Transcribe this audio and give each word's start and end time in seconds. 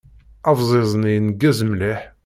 Abẓiẓ-nni 0.49 1.09
ineggez 1.17 1.59
mliḥ. 1.71 1.99